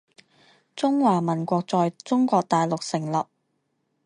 [0.75, 3.23] 中华民国在中国大陆成立